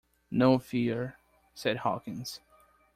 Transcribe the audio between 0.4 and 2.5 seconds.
fear," said Hawkins.